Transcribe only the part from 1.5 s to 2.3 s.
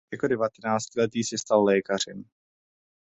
lékařem.